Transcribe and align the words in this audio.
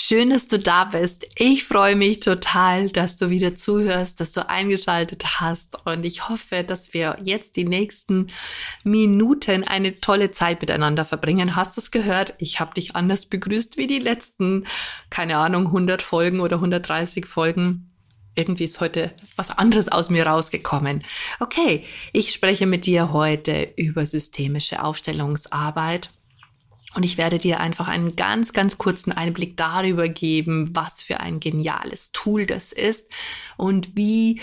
Schön, 0.00 0.30
dass 0.30 0.46
du 0.46 0.60
da 0.60 0.84
bist. 0.84 1.26
Ich 1.34 1.64
freue 1.64 1.96
mich 1.96 2.20
total, 2.20 2.88
dass 2.88 3.16
du 3.16 3.30
wieder 3.30 3.56
zuhörst, 3.56 4.20
dass 4.20 4.30
du 4.30 4.48
eingeschaltet 4.48 5.40
hast 5.40 5.84
und 5.86 6.04
ich 6.04 6.28
hoffe, 6.28 6.62
dass 6.62 6.94
wir 6.94 7.16
jetzt 7.20 7.56
die 7.56 7.64
nächsten 7.64 8.28
Minuten 8.84 9.64
eine 9.64 10.00
tolle 10.00 10.30
Zeit 10.30 10.60
miteinander 10.60 11.04
verbringen. 11.04 11.56
Hast 11.56 11.76
du 11.76 11.80
es 11.80 11.90
gehört? 11.90 12.34
Ich 12.38 12.60
habe 12.60 12.74
dich 12.74 12.94
anders 12.94 13.26
begrüßt 13.26 13.76
wie 13.76 13.88
die 13.88 13.98
letzten, 13.98 14.68
keine 15.10 15.36
Ahnung, 15.36 15.66
100 15.66 16.00
Folgen 16.00 16.38
oder 16.38 16.58
130 16.58 17.26
Folgen. 17.26 17.90
Irgendwie 18.36 18.64
ist 18.64 18.80
heute 18.80 19.12
was 19.34 19.50
anderes 19.50 19.88
aus 19.88 20.10
mir 20.10 20.28
rausgekommen. 20.28 21.02
Okay, 21.40 21.84
ich 22.12 22.32
spreche 22.32 22.66
mit 22.66 22.86
dir 22.86 23.12
heute 23.12 23.72
über 23.74 24.06
systemische 24.06 24.80
Aufstellungsarbeit 24.80 26.10
und 26.98 27.04
ich 27.04 27.16
werde 27.16 27.38
dir 27.38 27.60
einfach 27.60 27.86
einen 27.86 28.16
ganz, 28.16 28.52
ganz 28.52 28.76
kurzen 28.76 29.12
Einblick 29.12 29.56
darüber 29.56 30.08
geben, 30.08 30.74
was 30.74 31.00
für 31.00 31.20
ein 31.20 31.38
geniales 31.38 32.10
Tool 32.10 32.44
das 32.44 32.72
ist 32.72 33.08
und 33.56 33.94
wie, 33.94 34.40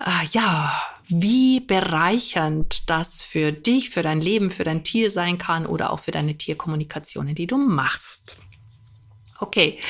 äh, 0.00 0.26
ja, 0.30 0.80
wie 1.08 1.60
bereichernd 1.60 2.88
das 2.88 3.20
für 3.20 3.52
dich, 3.52 3.90
für 3.90 4.00
dein 4.00 4.22
Leben, 4.22 4.50
für 4.50 4.64
dein 4.64 4.82
Tier 4.82 5.10
sein 5.10 5.36
kann 5.36 5.66
oder 5.66 5.92
auch 5.92 6.00
für 6.00 6.10
deine 6.10 6.38
Tierkommunikationen, 6.38 7.34
die 7.34 7.46
du 7.46 7.58
machst. 7.58 8.38
Okay, 9.42 9.80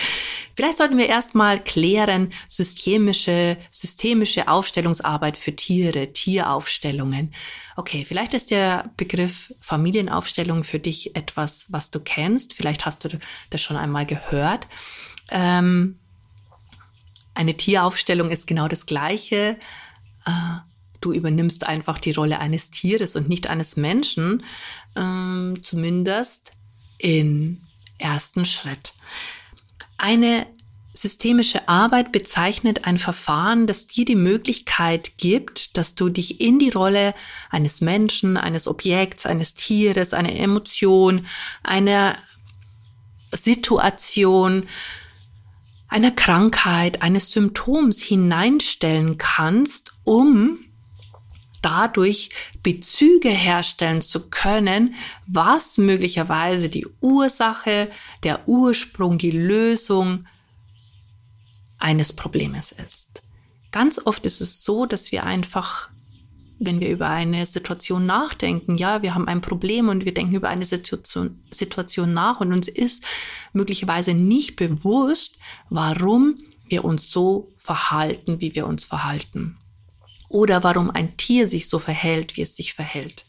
vielleicht 0.54 0.78
sollten 0.78 0.96
wir 0.96 1.10
erstmal 1.10 1.62
klären, 1.62 2.30
systemische, 2.48 3.58
systemische 3.68 4.48
Aufstellungsarbeit 4.48 5.36
für 5.36 5.54
Tiere, 5.54 6.10
Tieraufstellungen. 6.14 7.34
Okay, 7.76 8.06
vielleicht 8.06 8.32
ist 8.32 8.50
der 8.50 8.90
Begriff 8.96 9.54
Familienaufstellung 9.60 10.64
für 10.64 10.78
dich 10.78 11.14
etwas, 11.16 11.66
was 11.70 11.90
du 11.90 12.00
kennst. 12.00 12.54
Vielleicht 12.54 12.86
hast 12.86 13.04
du 13.04 13.18
das 13.50 13.60
schon 13.60 13.76
einmal 13.76 14.06
gehört. 14.06 14.68
Ähm, 15.30 15.98
eine 17.34 17.54
Tieraufstellung 17.54 18.30
ist 18.30 18.46
genau 18.46 18.68
das 18.68 18.86
Gleiche. 18.86 19.58
Äh, 20.24 20.30
du 21.02 21.12
übernimmst 21.12 21.66
einfach 21.66 21.98
die 21.98 22.12
Rolle 22.12 22.40
eines 22.40 22.70
Tieres 22.70 23.16
und 23.16 23.28
nicht 23.28 23.48
eines 23.48 23.76
Menschen, 23.76 24.44
ähm, 24.96 25.52
zumindest 25.62 26.52
im 26.96 27.60
ersten 27.98 28.46
Schritt. 28.46 28.94
Eine 30.02 30.48
systemische 30.94 31.68
Arbeit 31.68 32.10
bezeichnet 32.10 32.86
ein 32.86 32.98
Verfahren, 32.98 33.68
das 33.68 33.86
dir 33.86 34.04
die 34.04 34.16
Möglichkeit 34.16 35.16
gibt, 35.16 35.76
dass 35.76 35.94
du 35.94 36.08
dich 36.08 36.40
in 36.40 36.58
die 36.58 36.70
Rolle 36.70 37.14
eines 37.50 37.80
Menschen, 37.80 38.36
eines 38.36 38.66
Objekts, 38.66 39.26
eines 39.26 39.54
Tieres, 39.54 40.12
einer 40.12 40.34
Emotion, 40.34 41.24
einer 41.62 42.16
Situation, 43.30 44.66
einer 45.86 46.10
Krankheit, 46.10 47.00
eines 47.00 47.30
Symptoms 47.30 48.02
hineinstellen 48.02 49.18
kannst, 49.18 49.92
um 50.02 50.58
dadurch 51.62 52.30
Bezüge 52.62 53.30
herstellen 53.30 54.02
zu 54.02 54.28
können, 54.28 54.94
was 55.26 55.78
möglicherweise 55.78 56.68
die 56.68 56.86
Ursache, 57.00 57.90
der 58.24 58.46
Ursprung, 58.48 59.18
die 59.18 59.30
Lösung 59.30 60.26
eines 61.78 62.12
Problems 62.12 62.72
ist. 62.72 63.22
Ganz 63.70 64.00
oft 64.04 64.26
ist 64.26 64.40
es 64.40 64.64
so, 64.64 64.86
dass 64.86 65.12
wir 65.12 65.24
einfach, 65.24 65.88
wenn 66.58 66.80
wir 66.80 66.90
über 66.90 67.08
eine 67.08 67.46
Situation 67.46 68.04
nachdenken, 68.04 68.76
ja, 68.76 69.02
wir 69.02 69.14
haben 69.14 69.26
ein 69.26 69.40
Problem 69.40 69.88
und 69.88 70.04
wir 70.04 70.12
denken 70.12 70.34
über 70.34 70.48
eine 70.48 70.66
Situation, 70.66 71.42
Situation 71.50 72.12
nach 72.12 72.40
und 72.40 72.52
uns 72.52 72.68
ist 72.68 73.02
möglicherweise 73.52 74.14
nicht 74.14 74.56
bewusst, 74.56 75.38
warum 75.70 76.38
wir 76.68 76.84
uns 76.84 77.10
so 77.10 77.52
verhalten, 77.56 78.40
wie 78.40 78.54
wir 78.54 78.66
uns 78.66 78.84
verhalten 78.84 79.58
oder 80.32 80.62
warum 80.64 80.90
ein 80.90 81.16
Tier 81.16 81.48
sich 81.48 81.68
so 81.68 81.78
verhält, 81.78 82.36
wie 82.36 82.42
es 82.42 82.56
sich 82.56 82.74
verhält. 82.74 83.24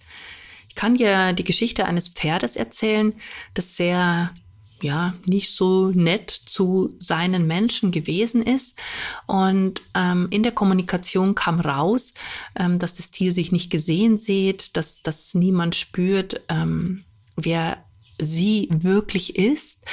Ich 0.69 0.75
kann 0.75 0.95
dir 0.95 1.33
die 1.33 1.43
Geschichte 1.43 1.85
eines 1.85 2.09
Pferdes 2.09 2.55
erzählen, 2.55 3.13
das 3.53 3.75
sehr 3.75 4.33
ja 4.81 5.13
nicht 5.25 5.51
so 5.51 5.91
nett 5.91 6.29
zu 6.29 6.95
seinen 6.99 7.47
Menschen 7.47 7.91
gewesen 7.91 8.43
ist. 8.43 8.77
Und 9.25 9.81
ähm, 9.95 10.27
in 10.29 10.43
der 10.43 10.51
Kommunikation 10.51 11.35
kam 11.35 11.59
raus, 11.59 12.13
ähm, 12.55 12.79
dass 12.79 12.93
das 12.95 13.09
Tier 13.09 13.31
sich 13.31 13.51
nicht 13.51 13.69
gesehen 13.69 14.19
sieht, 14.19 14.75
dass, 14.75 15.01
dass 15.01 15.33
niemand 15.33 15.75
spürt, 15.75 16.41
ähm, 16.49 17.05
wer 17.35 17.83
sie 18.19 18.67
wirklich 18.71 19.37
ist. 19.37 19.85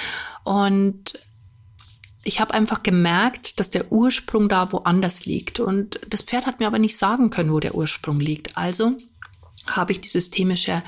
Und 0.45 1.21
ich 2.31 2.39
habe 2.41 2.55
einfach 2.55 2.85
gemerkt, 2.85 3.59
dass 3.59 3.71
der 3.71 3.91
Ursprung 3.91 4.49
da 4.49 4.71
woanders 4.71 5.27
liegt. 5.27 5.59
Und 5.59 5.99
das 6.09 6.23
Pferd 6.23 6.47
hat 6.47 6.61
mir 6.61 6.69
aber 6.69 6.79
nicht 6.79 6.97
sagen 6.97 7.29
können, 7.29 7.53
wo 7.53 7.59
der 7.59 7.75
Ursprung 7.75 8.21
liegt. 8.21 8.57
Also 8.57 8.97
habe 9.69 9.91
ich 9.91 10.01
die 10.01 10.09
systemische 10.09 10.85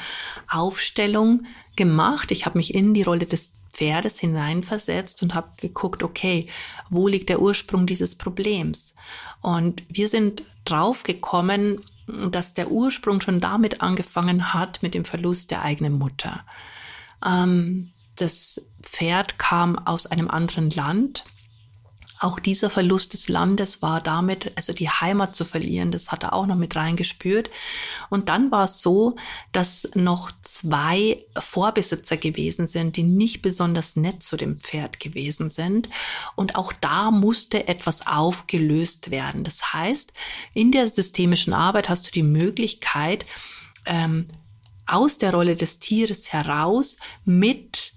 Aufstellung 0.49 1.45
gemacht. 1.75 2.31
Ich 2.31 2.47
habe 2.47 2.59
mich 2.59 2.73
in 2.73 2.95
die 2.95 3.03
Rolle 3.03 3.27
des 3.27 3.55
Pferdes 3.73 4.21
hineinversetzt 4.21 5.21
und 5.25 5.35
habe 5.35 5.49
geguckt, 5.61 6.05
okay, 6.05 6.47
wo 6.91 7.09
liegt 7.09 7.29
der 7.29 7.43
Ursprung 7.43 7.89
dieses 7.89 8.15
Problems? 8.15 8.95
Und 9.41 9.83
wir 9.89 10.09
sind 10.09 10.45
drauf 10.65 11.03
gekommen, 11.03 11.81
dass 12.07 12.55
der 12.55 12.71
Ursprung 12.71 13.21
schon 13.21 13.41
damit 13.41 13.81
angefangen 13.81 14.55
hat, 14.55 14.81
mit 14.85 14.95
dem 14.95 15.05
Verlust 15.05 15.51
der 15.51 15.63
eigenen 15.63 15.95
Mutter. 15.95 16.45
Ähm, 17.27 17.91
das 18.15 18.71
Pferd 18.83 19.39
kam 19.39 19.79
aus 19.79 20.07
einem 20.07 20.29
anderen 20.29 20.71
Land. 20.71 21.25
Auch 22.23 22.39
dieser 22.39 22.71
Verlust 22.71 23.15
des 23.15 23.29
Landes 23.29 23.83
war 23.83 24.01
damit, 24.01 24.53
also 24.55 24.73
die 24.73 24.89
Heimat 24.89 25.35
zu 25.35 25.45
verlieren, 25.45 25.91
das 25.91 26.13
hat 26.13 26.23
er 26.23 26.35
auch 26.35 26.47
noch 26.47 26.55
mit 26.55 26.77
reingespürt. 26.77 27.51
Und 28.11 28.29
dann 28.29 28.53
war 28.53 28.63
es 28.63 28.81
so, 28.81 29.17
dass 29.51 29.91
noch 29.95 30.31
zwei 30.43 31.25
Vorbesitzer 31.37 32.17
gewesen 32.17 32.69
sind, 32.69 32.97
die 32.97 33.03
nicht 33.03 33.43
besonders 33.43 33.97
nett 33.97 34.23
zu 34.23 34.37
dem 34.37 34.61
Pferd 34.61 35.01
gewesen 35.01 35.51
sind. 35.51 35.89
Und 36.37 36.55
auch 36.55 36.73
da 36.73 37.11
musste 37.11 37.67
etwas 37.67 38.07
aufgelöst 38.07 39.11
werden. 39.11 39.43
Das 39.43 39.73
heißt, 39.73 40.13
in 40.55 40.71
der 40.71 40.87
systemischen 40.87 41.53
Arbeit 41.53 41.89
hast 41.89 42.07
du 42.07 42.13
die 42.13 42.23
Möglichkeit, 42.23 43.27
ähm, 43.85 44.29
aus 44.87 45.19
der 45.19 45.33
Rolle 45.33 45.57
des 45.57 45.81
Tieres 45.81 46.33
heraus 46.33 46.99
mit 47.25 47.95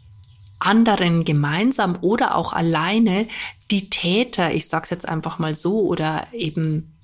anderen 0.59 1.25
gemeinsam 1.25 1.97
oder 2.01 2.35
auch 2.35 2.53
alleine 2.53 3.27
die 3.71 3.89
Täter, 3.89 4.53
ich 4.53 4.67
sage 4.67 4.83
es 4.85 4.89
jetzt 4.89 5.07
einfach 5.07 5.39
mal 5.39 5.55
so, 5.55 5.81
oder 5.81 6.27
eben 6.33 6.95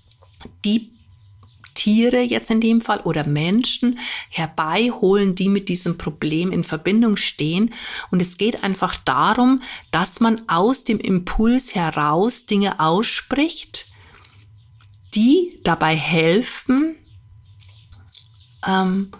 die 0.63 0.91
Tiere 1.73 2.22
jetzt 2.22 2.51
in 2.51 2.62
dem 2.62 2.81
Fall 2.81 3.00
oder 3.01 3.25
Menschen 3.25 4.00
herbeiholen, 4.29 5.35
die 5.35 5.50
mit 5.50 5.69
diesem 5.69 5.97
Problem 5.97 6.51
in 6.51 6.63
Verbindung 6.63 7.17
stehen. 7.17 7.73
Und 8.09 8.22
es 8.22 8.38
geht 8.38 8.63
einfach 8.63 8.95
darum, 8.97 9.62
dass 9.91 10.19
man 10.19 10.41
aus 10.47 10.83
dem 10.83 11.00
Impuls 11.00 11.75
heraus 11.75 12.45
Dinge 12.45 12.80
ausspricht, 12.80 13.88
die 15.13 15.59
dabei 15.63 15.95
helfen, 15.95 16.95
ähm, 18.68 19.12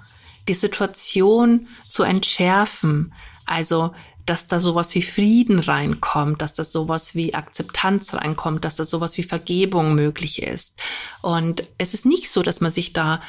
die 0.48 0.54
Situation 0.54 1.68
zu 1.88 2.04
entschärfen. 2.04 3.14
Also 3.46 3.94
dass 4.32 4.48
da 4.48 4.62
sowas 4.62 4.96
wie 4.96 5.02
Frieden 5.02 5.60
reinkommt, 5.60 6.42
dass 6.42 6.54
da 6.54 6.64
sowas 6.64 7.16
wie 7.16 7.34
Akzeptanz 7.34 8.14
reinkommt, 8.14 8.64
dass 8.64 8.76
da 8.76 8.86
sowas 8.86 9.18
wie 9.18 9.24
Vergebung 9.24 9.94
möglich 9.94 10.42
ist. 10.42 10.82
Und 11.22 11.64
es 11.78 11.94
ist 11.94 12.06
nicht 12.06 12.32
so, 12.32 12.42
dass 12.42 12.62
man 12.62 12.72
sich 12.72 12.94
da 12.94 13.22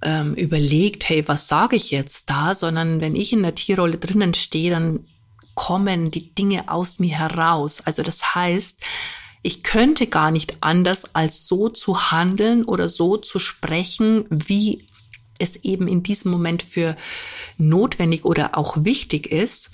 ähm, 0.00 0.32
überlegt, 0.34 1.08
hey, 1.08 1.26
was 1.26 1.48
sage 1.48 1.74
ich 1.74 1.90
jetzt 1.90 2.30
da, 2.30 2.54
sondern 2.54 3.00
wenn 3.00 3.16
ich 3.16 3.32
in 3.32 3.42
der 3.42 3.56
Tierrolle 3.56 3.96
drinnen 3.96 4.32
stehe, 4.32 4.70
dann 4.70 5.08
kommen 5.56 6.12
die 6.12 6.32
Dinge 6.32 6.68
aus 6.68 7.00
mir 7.00 7.18
heraus. 7.18 7.80
Also 7.84 8.04
das 8.04 8.36
heißt, 8.36 8.78
ich 9.42 9.64
könnte 9.64 10.06
gar 10.06 10.30
nicht 10.30 10.58
anders 10.60 11.16
als 11.16 11.48
so 11.48 11.68
zu 11.68 12.12
handeln 12.12 12.64
oder 12.64 12.88
so 12.88 13.16
zu 13.16 13.40
sprechen, 13.40 14.26
wie 14.30 14.86
es 15.40 15.56
eben 15.64 15.88
in 15.88 16.04
diesem 16.04 16.30
Moment 16.30 16.62
für 16.62 16.94
notwendig 17.58 18.24
oder 18.24 18.56
auch 18.56 18.84
wichtig 18.84 19.32
ist. 19.32 19.72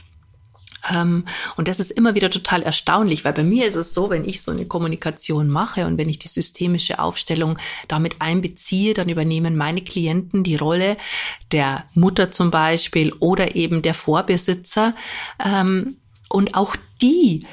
Ähm, 0.88 1.24
und 1.56 1.68
das 1.68 1.80
ist 1.80 1.90
immer 1.90 2.14
wieder 2.14 2.30
total 2.30 2.62
erstaunlich, 2.62 3.24
weil 3.24 3.32
bei 3.32 3.44
mir 3.44 3.66
ist 3.66 3.76
es 3.76 3.92
so, 3.92 4.10
wenn 4.10 4.24
ich 4.24 4.42
so 4.42 4.50
eine 4.50 4.66
Kommunikation 4.66 5.48
mache 5.48 5.86
und 5.86 5.98
wenn 5.98 6.08
ich 6.08 6.18
die 6.18 6.28
systemische 6.28 6.98
Aufstellung 6.98 7.58
damit 7.88 8.16
einbeziehe, 8.20 8.94
dann 8.94 9.08
übernehmen 9.08 9.56
meine 9.56 9.82
Klienten 9.82 10.44
die 10.44 10.56
Rolle 10.56 10.96
der 11.52 11.84
Mutter 11.94 12.32
zum 12.32 12.50
Beispiel 12.50 13.12
oder 13.20 13.56
eben 13.56 13.82
der 13.82 13.94
Vorbesitzer. 13.94 14.94
Ähm, 15.44 15.96
und 16.28 16.54
auch 16.54 16.76
die 17.02 17.46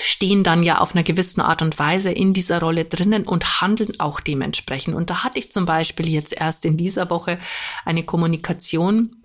stehen 0.00 0.42
dann 0.42 0.62
ja 0.62 0.78
auf 0.78 0.94
einer 0.94 1.02
gewissen 1.04 1.40
Art 1.40 1.60
und 1.60 1.78
Weise 1.78 2.10
in 2.10 2.32
dieser 2.32 2.60
Rolle 2.60 2.86
drinnen 2.86 3.24
und 3.24 3.60
handeln 3.60 4.00
auch 4.00 4.20
dementsprechend. 4.20 4.94
Und 4.94 5.10
da 5.10 5.22
hatte 5.22 5.38
ich 5.38 5.52
zum 5.52 5.66
Beispiel 5.66 6.08
jetzt 6.08 6.32
erst 6.32 6.64
in 6.64 6.76
dieser 6.76 7.10
Woche 7.10 7.38
eine 7.84 8.02
Kommunikation 8.02 9.16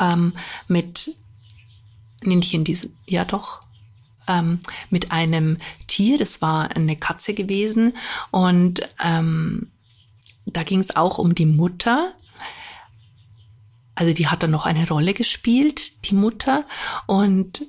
ähm, 0.00 0.32
mit, 2.26 2.38
nicht 2.38 2.54
in 2.54 2.64
diese, 2.64 2.90
ja 3.06 3.24
doch, 3.24 3.60
ähm, 4.28 4.58
mit 4.90 5.12
einem 5.12 5.56
Tier, 5.86 6.18
das 6.18 6.42
war 6.42 6.74
eine 6.74 6.96
Katze 6.96 7.34
gewesen 7.34 7.96
und 8.30 8.80
ähm, 9.02 9.70
da 10.46 10.62
ging 10.62 10.80
es 10.80 10.94
auch 10.94 11.18
um 11.18 11.34
die 11.34 11.46
Mutter. 11.46 12.12
Also 13.94 14.12
die 14.12 14.28
hat 14.28 14.42
dann 14.42 14.50
noch 14.50 14.66
eine 14.66 14.86
Rolle 14.88 15.14
gespielt, 15.14 15.92
die 16.04 16.14
Mutter. 16.14 16.64
Und 17.06 17.66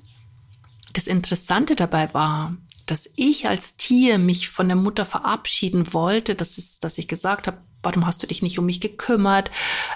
das 0.94 1.07
Interessante 1.07 1.75
dabei 1.75 2.13
war, 2.13 2.56
dass 2.86 3.10
ich 3.15 3.48
als 3.48 3.77
Tier 3.77 4.18
mich 4.18 4.50
von 4.50 4.68
der 4.68 4.77
Mutter 4.77 5.06
verabschieden 5.06 5.94
wollte, 5.94 6.36
das 6.36 6.57
ist, 6.57 6.83
dass 6.83 6.98
ich 6.98 7.07
gesagt 7.07 7.48
habe, 7.48 7.57
warum 7.83 8.06
hast 8.06 8.24
du 8.24 8.27
dich 8.27 8.42
nicht 8.42 8.60
um 8.60 8.65
mich 8.65 8.81
gekümmert, 8.81 9.51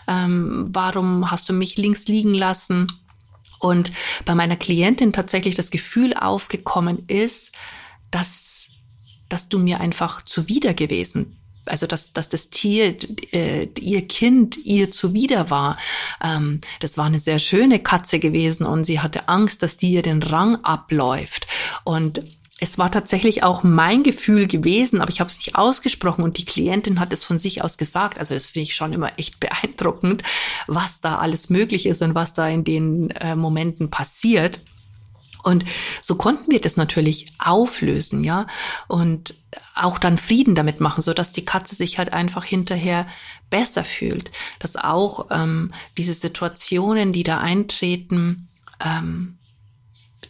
ähm, 0.07 0.69
warum 0.72 1.31
hast 1.31 1.50
du 1.50 1.54
mich 1.54 1.78
links 1.78 2.07
liegen 2.07 2.34
lassen. 2.34 2.88
Und 3.62 3.92
bei 4.25 4.36
meiner 4.36 4.58
Klientin 4.58 5.13
tatsächlich 5.13 5.56
das 5.56 5.72
Gefühl 5.72 6.13
aufgekommen 6.13 7.06
ist, 7.08 7.54
dass, 8.10 8.68
dass 9.30 9.48
du 9.48 9.60
mir 9.60 9.80
einfach 9.80 10.24
zuwider 10.24 10.74
gewesen 10.74 11.38
also 11.66 11.86
dass, 11.88 12.12
dass 12.12 12.28
das 12.28 12.50
Tier, 12.50 12.98
äh, 13.34 13.68
ihr 13.80 14.08
Kind 14.08 14.58
ihr 14.58 14.92
zuwider 14.92 15.50
war. 15.50 15.78
Ähm, 16.24 16.62
das 16.80 16.98
war 16.98 17.06
eine 17.06 17.19
sehr 17.19 17.40
schöne 17.40 17.80
Katze 17.80 18.19
gewesen 18.19 18.66
und 18.66 18.84
sie 18.84 19.00
hatte 19.00 19.30
Angst, 19.30 19.64
dass 19.64 19.78
die 19.78 19.92
ihr 19.92 20.02
den 20.02 20.24
Rang 20.24 20.56
abläuft. 20.64 21.46
Und 21.84 22.24
es 22.63 22.78
war 22.78 22.92
tatsächlich 22.92 23.42
auch 23.42 23.63
mein 23.63 24.04
Gefühl 24.04 24.46
gewesen, 24.46 25.02
aber 25.02 25.10
ich 25.10 25.19
habe 25.19 25.30
es 25.30 25.38
nicht 25.38 25.56
ausgesprochen 25.56 26.24
und 26.24 26.38
die 26.38 26.46
Klientin 26.46 27.00
hat 27.00 27.12
es 27.12 27.24
von 27.24 27.40
sich 27.40 27.63
aus 27.63 27.75
gesagt. 27.75 28.19
Also 28.19 28.36
das 28.36 28.46
finde 28.46 28.63
ich 28.63 28.75
schon 28.75 28.94
immer 28.94 29.18
echt 29.18 29.40
beeindruckend, 29.40 30.22
was 30.68 31.02
da 31.02 31.18
alles 31.18 31.50
möglich 31.50 31.88
ist 31.88 32.04
und 32.04 32.13
was 32.13 32.34
da 32.34 32.48
in 32.48 32.63
den 32.63 33.10
äh, 33.12 33.36
Momenten 33.36 33.90
passiert. 33.90 34.60
Und 35.42 35.66
so 36.02 36.13
konnten 36.13 36.52
wir 36.52 36.62
das 36.62 36.78
natürlich 36.78 37.34
auflösen, 37.40 38.24
ja, 38.24 38.46
und 38.88 39.34
auch 39.74 39.98
dann 39.98 40.19
Frieden 40.19 40.54
damit 40.54 40.80
machen, 40.80 41.02
so 41.02 41.14
dass 41.14 41.31
die 41.31 41.46
Katze 41.46 41.74
sich 41.74 41.98
halt 41.98 42.14
einfach 42.14 42.46
hinterher 42.46 43.07
besser 43.50 43.84
fühlt, 43.84 44.31
dass 44.60 44.75
auch 44.75 45.31
ähm, 45.31 45.74
diese 45.98 46.14
Situationen, 46.14 47.12
die 47.12 47.24
da 47.24 47.40
eintreten, 47.40 48.50
ähm, 48.86 49.40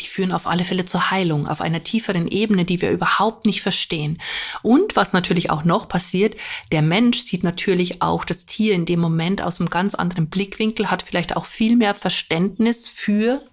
die 0.02 0.08
führen 0.08 0.32
auf 0.32 0.48
alle 0.48 0.66
Fälle 0.66 0.86
zur 0.86 1.12
Heilung, 1.12 1.48
auf 1.48 1.62
einer 1.62 1.84
tieferen 1.84 2.28
Ebene, 2.28 2.66
die 2.66 2.82
wir 2.82 2.92
überhaupt 2.92 3.46
nicht 3.46 3.62
verstehen. 3.62 4.22
Und 4.62 4.96
was 4.96 5.14
natürlich 5.14 5.50
auch 5.50 5.64
noch 5.64 5.88
passiert, 5.88 6.36
der 6.72 6.82
Mensch 6.82 7.20
sieht 7.20 7.44
natürlich 7.44 8.02
auch 8.02 8.26
das 8.26 8.46
Tier 8.46 8.74
in 8.74 8.86
dem 8.86 9.00
Moment 9.00 9.42
aus 9.42 9.60
einem 9.60 9.70
ganz 9.70 9.96
anderen 9.96 10.28
Blickwinkel, 10.28 10.92
hat 10.92 11.04
vielleicht 11.04 11.38
auch 11.38 11.46
viel 11.46 11.76
mehr 11.76 11.94
Verständnis 11.94 12.88
für 12.88 13.44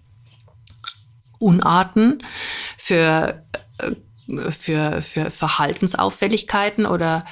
Unarten, 1.39 2.25
für, 2.77 3.45
äh, 3.79 4.51
für, 4.51 5.03
für 5.03 5.31
Verhaltensauffälligkeiten 5.31 6.85
oder, 6.85 7.25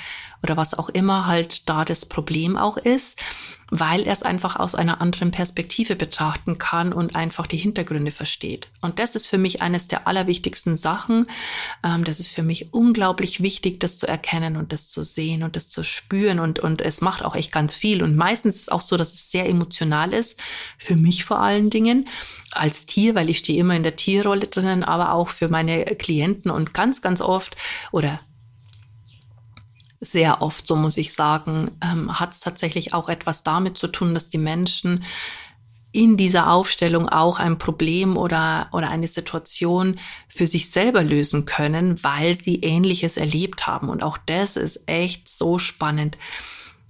oder 0.43 0.57
was 0.57 0.75
auch 0.75 0.89
immer 0.89 1.27
halt 1.27 1.69
da 1.69 1.85
das 1.85 2.07
Problem 2.07 2.57
auch 2.57 2.77
ist 2.77 3.23
weil 3.71 4.03
er 4.05 4.13
es 4.13 4.23
einfach 4.23 4.57
aus 4.57 4.75
einer 4.75 5.01
anderen 5.01 5.31
Perspektive 5.31 5.97
betrachten 5.97 6.59
kann 6.59 6.93
und 6.93 7.17
einfach 7.17 7.47
die 7.47 7.57
Hintergründe 7.57 8.13
versteht. 8.13 8.69
Und 8.81 8.99
das 8.99 9.17
ist 9.17 9.27
für 9.27 9.39
mich 9.39 9.61
eines 9.61 9.89
der 9.89 10.07
allerwichtigsten 10.07 10.77
Sachen. 10.77 11.27
Ähm, 11.83 12.05
das 12.05 12.21
ist 12.21 12.29
für 12.29 12.43
mich 12.43 12.73
unglaublich 12.73 13.43
wichtig, 13.43 13.81
das 13.81 13.97
zu 13.97 14.07
erkennen 14.07 14.57
und 14.57 14.73
das 14.73 14.89
zu 14.89 15.05
sehen 15.05 15.43
und 15.43 15.57
das 15.57 15.69
zu 15.69 15.83
spüren. 15.83 16.39
Und, 16.39 16.61
und 16.61 16.81
es 16.81 17.01
macht 17.01 17.25
auch 17.25 17.35
echt 17.35 17.51
ganz 17.51 17.75
viel. 17.75 18.03
Und 18.03 18.17
meistens 18.17 18.57
ist 18.57 18.63
es 18.63 18.69
auch 18.69 18.83
so, 18.83 18.97
dass 18.97 19.13
es 19.13 19.31
sehr 19.31 19.49
emotional 19.49 20.13
ist. 20.13 20.39
Für 20.79 20.97
mich 20.97 21.25
vor 21.25 21.41
allen 21.41 21.71
Dingen 21.71 22.09
als 22.53 22.87
Tier, 22.87 23.15
weil 23.17 23.31
ich 23.31 23.39
stehe 23.39 23.59
immer 23.59 23.75
in 23.75 23.83
der 23.83 23.97
Tierrolle 23.97 24.47
drinnen, 24.47 24.85
aber 24.85 25.13
auch 25.13 25.29
für 25.29 25.49
meine 25.49 25.85
Klienten 25.97 26.51
und 26.51 26.73
ganz, 26.73 27.03
ganz 27.03 27.21
oft 27.21 27.57
oder 27.91 28.21
sehr 30.01 30.43
oft, 30.43 30.67
so 30.67 30.77
muss 30.77 30.97
ich 30.97 31.13
sagen, 31.15 31.71
ähm, 31.83 32.19
hat 32.19 32.33
es 32.33 32.41
tatsächlich 32.41 32.95
auch 32.95 33.09
etwas 33.09 33.43
damit 33.43 33.79
zu 33.79 33.89
tun, 33.89 34.15
dass 34.15 34.29
die 34.29 34.39
Menschen 34.39 35.05
in 35.93 36.19
dieser 36.19 36.53
Aufstellung 36.53 37.09
auch 37.09 37.39
ein 37.39 37.57
Problem 37.57 38.19
oder, 38.19 38.69
oder 38.73 38.91
eine 38.91 39.09
Situation 39.09 39.99
für 40.29 40.47
sich 40.47 40.71
selber 40.71 41.03
lösen 41.03 41.47
können, 41.47 42.03
weil 42.05 42.35
sie 42.35 42.57
Ähnliches 42.57 43.17
erlebt 43.17 43.67
haben. 43.67 43.89
Und 43.89 44.03
auch 44.03 44.19
das 44.19 44.57
ist 44.57 44.87
echt 44.87 45.27
so 45.29 45.59
spannend. 45.59 46.19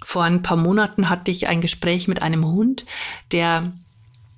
Vor 0.03 0.25
ein 0.25 0.43
paar 0.43 0.57
Monaten 0.57 1.09
hatte 1.09 1.31
ich 1.31 1.47
ein 1.47 1.61
Gespräch 1.61 2.09
mit 2.09 2.21
einem 2.21 2.47
Hund, 2.47 2.85
der 3.31 3.73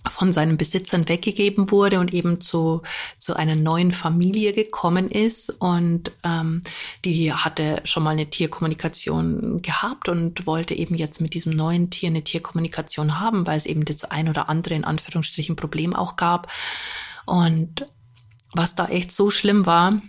von 0.08 0.32
seinen 0.32 0.56
Besitzern 0.56 1.08
weggegeben 1.08 1.70
wurde 1.70 1.98
und 1.98 2.12
eben 2.12 2.40
zu, 2.40 2.82
zu 3.18 3.34
einer 3.34 3.56
neuen 3.56 3.92
Familie 3.92 4.52
gekommen 4.52 5.10
ist. 5.10 5.50
Und 5.50 6.12
ähm, 6.24 6.62
die 7.04 7.32
hatte 7.32 7.80
schon 7.84 8.02
mal 8.02 8.10
eine 8.10 8.30
Tierkommunikation 8.30 9.62
gehabt 9.62 10.08
und 10.08 10.46
wollte 10.46 10.74
eben 10.74 10.94
jetzt 10.94 11.20
mit 11.20 11.34
diesem 11.34 11.52
neuen 11.52 11.90
Tier 11.90 12.08
eine 12.08 12.24
Tierkommunikation 12.24 13.20
haben, 13.20 13.46
weil 13.46 13.58
es 13.58 13.66
eben 13.66 13.84
das 13.84 14.04
ein 14.04 14.28
oder 14.28 14.48
andere 14.48 14.74
in 14.74 14.84
Anführungsstrichen 14.84 15.56
Problem 15.56 15.94
auch 15.94 16.16
gab. 16.16 16.50
Und 17.26 17.86
was 18.52 18.74
da 18.74 18.86
echt 18.86 19.12
so 19.12 19.30
schlimm 19.30 19.66
war, 19.66 20.00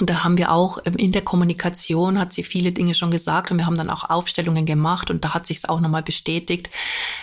und 0.00 0.08
da 0.08 0.24
haben 0.24 0.38
wir 0.38 0.50
auch 0.50 0.78
ähm, 0.84 0.94
in 0.94 1.12
der 1.12 1.22
Kommunikation 1.22 2.18
hat 2.18 2.32
sie 2.32 2.44
viele 2.44 2.72
Dinge 2.72 2.94
schon 2.94 3.10
gesagt 3.10 3.50
und 3.50 3.58
wir 3.58 3.66
haben 3.66 3.76
dann 3.76 3.90
auch 3.90 4.08
Aufstellungen 4.08 4.66
gemacht 4.66 5.10
und 5.10 5.24
da 5.24 5.34
hat 5.34 5.46
sich 5.46 5.58
es 5.58 5.68
auch 5.68 5.80
nochmal 5.80 6.02
bestätigt, 6.02 6.70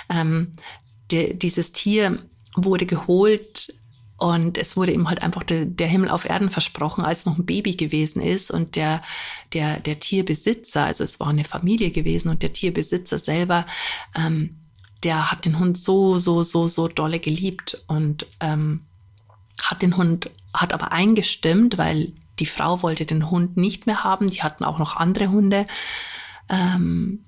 ähm, 0.10 0.54
der, 1.12 1.34
dieses 1.34 1.72
Tier 1.72 2.18
wurde 2.56 2.86
geholt 2.86 3.74
und 4.20 4.58
es 4.58 4.76
wurde 4.76 4.92
ihm 4.92 5.08
halt 5.08 5.24
einfach 5.24 5.44
de, 5.44 5.66
der 5.66 5.88
Himmel 5.88 6.10
auf 6.10 6.26
Erden 6.26 6.50
versprochen, 6.50 7.06
als 7.06 7.26
noch 7.26 7.38
ein 7.38 7.46
Baby 7.46 7.76
gewesen 7.76 8.22
ist. 8.22 8.52
Und 8.52 8.76
der, 8.76 9.02
der, 9.54 9.80
der 9.80 10.00
Tierbesitzer, 10.00 10.83
also 10.83 11.06
es 11.06 11.19
war 11.22 11.30
eine 11.30 11.45
Familie 11.45 11.92
gewesen 11.92 12.30
und 12.30 12.44
der 12.44 12.52
Tierbesitzer 12.52 13.18
selber, 13.18 13.66
ähm, 14.16 14.57
der 15.04 15.31
hat 15.31 15.45
den 15.45 15.57
Hund 15.57 15.78
so, 15.78 16.18
so, 16.18 16.44
so, 16.44 16.68
so 16.68 16.90
dolle 16.90 17.19
geliebt 17.19 17.81
und 17.88 18.28
ähm, 18.42 18.81
hat 19.62 19.81
den 19.81 19.95
Hund, 19.95 20.30
hat 20.54 20.74
aber 20.74 20.92
eingestimmt, 20.92 21.78
weil 21.78 22.12
die 22.40 22.45
Frau 22.45 22.81
wollte 22.81 23.06
den 23.06 23.30
Hund 23.30 23.56
nicht 23.56 23.86
mehr 23.86 24.04
haben. 24.04 24.30
Die 24.30 24.44
hatten 24.44 24.66
auch 24.66 24.80
noch 24.80 24.98
andere 24.98 25.30
Hunde. 25.30 25.66
Ähm, 26.50 27.24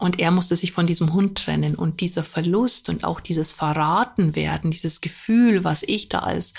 und 0.00 0.18
er 0.18 0.30
musste 0.30 0.56
sich 0.56 0.72
von 0.72 0.86
diesem 0.86 1.12
Hund 1.12 1.36
trennen. 1.36 1.74
Und 1.74 2.00
dieser 2.00 2.24
Verlust 2.24 2.88
und 2.88 3.04
auch 3.04 3.20
dieses 3.20 3.52
Verratenwerden, 3.52 4.70
dieses 4.70 5.02
Gefühl, 5.02 5.62
was 5.62 5.82
ich 5.82 6.08
da 6.08 6.20
als, 6.20 6.54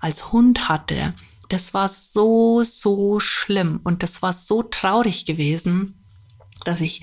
als 0.00 0.30
Hund 0.30 0.68
hatte, 0.68 1.14
das 1.48 1.72
war 1.72 1.88
so, 1.88 2.62
so 2.62 3.18
schlimm. 3.18 3.80
Und 3.82 4.02
das 4.02 4.20
war 4.20 4.34
so 4.34 4.62
traurig 4.62 5.24
gewesen, 5.24 6.04
dass 6.66 6.82
ich 6.82 7.02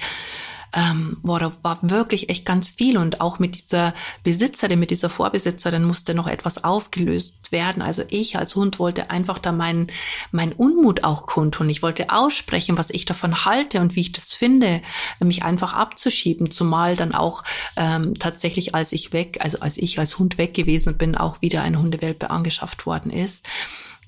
ähm, 0.74 1.18
boah, 1.24 1.40
da 1.40 1.52
war 1.62 1.80
wirklich 1.82 2.30
echt 2.30 2.46
ganz 2.46 2.70
viel 2.70 2.98
und 2.98 3.22
auch 3.22 3.40
mit 3.40 3.56
dieser 3.56 3.94
Besitzerin, 4.24 4.80
mit 4.80 4.92
dieser 4.92 5.10
Vorbesitzerin 5.10 5.84
musste 5.84 6.14
noch 6.14 6.28
etwas 6.28 6.64
aufgelöst 6.64 7.52
werden. 7.52 7.82
Also 7.82 8.04
ich 8.10 8.38
als 8.38 8.56
Hund 8.56 8.80
wollte 8.80 9.10
einfach 9.10 9.40
da 9.40 9.52
meinen 9.52 9.88
mein 10.32 10.54
Unmut 10.54 11.04
auch 11.04 11.26
kundtun. 11.26 11.70
Ich 11.70 11.82
wollte 11.82 12.12
aussprechen, 12.12 12.78
was 12.78 12.90
ich 12.90 13.06
davon 13.06 13.46
halte 13.46 13.82
und 13.82 13.96
wie 13.96 14.02
ich 14.02 14.12
das 14.12 14.34
finde, 14.34 14.82
mich 15.20 15.44
einfach 15.44 15.74
abzuschieben, 15.74 16.52
zumal 16.52 16.96
dann 16.96 17.14
auch 17.14 17.44
ähm, 17.76 18.14
tatsächlich, 18.20 18.76
als 18.76 18.92
ich 18.92 19.12
weg, 19.14 19.40
also 19.42 19.60
als 19.62 19.78
ich 19.78 19.98
als 20.00 20.20
Hund 20.20 20.38
weg 20.38 20.54
gewesen 20.54 20.98
bin, 20.98 21.16
auch 21.16 21.42
wieder 21.42 21.64
eine 21.64 21.80
Hundewelpe 21.80 22.30
angeschafft 22.30 22.86
worden 22.86 23.12
ist. 23.12 23.46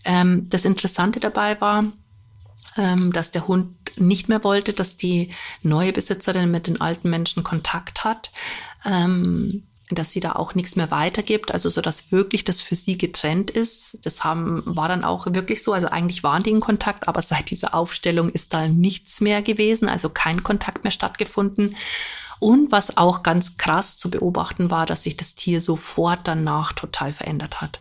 Ähm, 0.03 0.47
das 0.49 0.65
Interessante 0.65 1.19
dabei 1.19 1.59
war, 1.61 1.91
ähm, 2.77 3.11
dass 3.11 3.31
der 3.31 3.47
Hund 3.47 3.75
nicht 3.97 4.29
mehr 4.29 4.43
wollte, 4.43 4.73
dass 4.73 4.97
die 4.97 5.31
neue 5.61 5.93
Besitzerin 5.93 6.51
mit 6.51 6.67
den 6.67 6.79
alten 6.79 7.09
Menschen 7.09 7.43
Kontakt 7.43 8.03
hat, 8.03 8.31
ähm, 8.85 9.63
dass 9.89 10.11
sie 10.11 10.21
da 10.21 10.33
auch 10.33 10.55
nichts 10.55 10.75
mehr 10.75 10.89
weitergibt, 10.89 11.51
also 11.51 11.69
so 11.69 11.81
dass 11.81 12.11
wirklich 12.11 12.45
das 12.45 12.61
für 12.61 12.75
sie 12.75 12.97
getrennt 12.97 13.51
ist. 13.51 13.99
Das 14.03 14.23
haben, 14.23 14.63
war 14.65 14.87
dann 14.87 15.03
auch 15.03 15.27
wirklich 15.27 15.63
so. 15.63 15.73
Also 15.73 15.87
eigentlich 15.87 16.23
waren 16.23 16.43
die 16.43 16.51
in 16.51 16.61
Kontakt, 16.61 17.07
aber 17.07 17.21
seit 17.21 17.49
dieser 17.49 17.73
Aufstellung 17.73 18.29
ist 18.29 18.53
da 18.53 18.67
nichts 18.67 19.19
mehr 19.19 19.41
gewesen, 19.41 19.89
also 19.89 20.09
kein 20.09 20.43
Kontakt 20.43 20.83
mehr 20.83 20.91
stattgefunden. 20.91 21.75
Und 22.39 22.71
was 22.71 22.97
auch 22.97 23.21
ganz 23.21 23.57
krass 23.57 23.97
zu 23.97 24.09
beobachten 24.09 24.71
war, 24.71 24.85
dass 24.85 25.03
sich 25.03 25.15
das 25.15 25.35
Tier 25.35 25.61
sofort 25.61 26.21
danach 26.23 26.73
total 26.73 27.13
verändert 27.13 27.61
hat. 27.61 27.79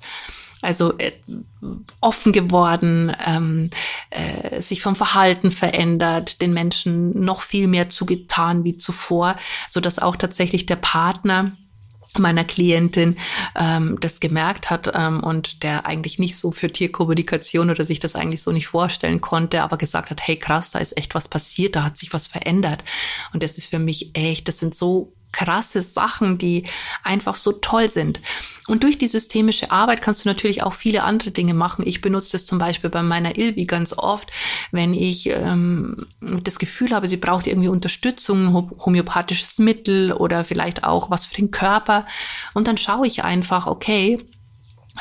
Also 0.63 0.97
äh, 0.99 1.13
offen 2.01 2.33
geworden, 2.33 3.15
ähm, 3.27 3.71
äh, 4.11 4.61
sich 4.61 4.83
vom 4.83 4.97
Verhalten 4.97 5.51
verändert, 5.51 6.41
den 6.41 6.53
Menschen 6.53 7.19
noch 7.21 7.43
viel 7.43 7.67
mehr 7.67 7.89
zugetan 7.89 8.65
wie 8.65 8.77
zuvor, 8.77 9.37
so 9.69 9.81
dass 9.81 9.99
auch 9.99 10.17
tatsächlich 10.17 10.67
der 10.67 10.77
Partner 10.77 11.53
meiner 12.19 12.45
Klientin 12.45 13.17
ähm, 13.57 13.99
das 14.01 14.21
gemerkt 14.21 14.71
hat 14.71 14.91
ähm, 14.95 15.23
und 15.23 15.63
der 15.63 15.87
eigentlich 15.87 16.19
nicht 16.19 16.37
so 16.37 16.51
für 16.51 16.71
Tierkommunikation 16.71 17.71
oder 17.71 17.85
sich 17.85 18.01
das 18.01 18.17
eigentlich 18.17 18.43
so 18.43 18.53
nicht 18.53 18.67
vorstellen 18.67 19.21
konnte, 19.21 19.63
aber 19.63 19.77
gesagt 19.77 20.11
hat, 20.11 20.27
hey 20.27 20.37
krass, 20.37 20.73
da 20.73 20.81
ist 20.81 20.97
echt 20.97 21.15
was 21.15 21.29
passiert, 21.29 21.77
da 21.77 21.85
hat 21.85 21.99
sich 21.99 22.13
was 22.13 22.27
verändert. 22.27 22.83
Und 23.33 23.43
das 23.43 23.59
ist 23.59 23.67
für 23.67 23.79
mich 23.79 24.11
echt, 24.15 24.49
das 24.49 24.59
sind 24.59 24.75
so 24.75 25.13
krasse 25.33 25.83
Sachen, 25.83 26.39
die 26.39 26.65
einfach 27.03 27.37
so 27.37 27.53
toll 27.53 27.89
sind. 27.89 28.21
Und 28.67 28.83
durch 28.83 28.99
die 28.99 29.09
systemische 29.09 29.71
Arbeit 29.71 30.03
kannst 30.03 30.25
du 30.25 30.29
natürlich 30.29 30.63
auch 30.63 30.75
viele 30.75 31.03
andere 31.03 31.31
Dinge 31.31 31.55
machen. 31.55 31.87
Ich 31.87 32.01
benutze 32.01 32.33
das 32.33 32.45
zum 32.45 32.59
Beispiel 32.59 32.91
bei 32.91 33.03
meiner 33.03 33.37
Ilvi 33.37 33.67
ganz 33.67 33.93
oft, 33.93 34.31
wenn 34.71 34.95
ich 34.95 35.29
ähm, 35.29 36.07
das 36.21 36.59
Gefühl 36.59 36.91
habe, 36.91 37.09
sie 37.09 37.17
braucht 37.17 37.47
irgendwie 37.47 37.69
Unterstützung, 37.69 38.53
homöopathisches 38.85 39.59
Mittel 39.59 40.13
oder 40.13 40.45
vielleicht 40.45 40.85
auch 40.85 41.11
was 41.11 41.27
für 41.27 41.35
den 41.35 41.51
Körper. 41.51 42.07
Und 42.55 42.69
dann 42.69 42.77
schaue 42.77 43.07
ich 43.07 43.25
einfach, 43.25 43.67
okay, 43.67 44.19